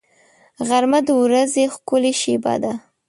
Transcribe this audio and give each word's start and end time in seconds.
غرمه 0.67 0.99
د 1.07 1.09
ورځې 1.23 1.63
ښکلې 1.73 2.13
شېبه 2.21 2.53
ده 2.63 2.73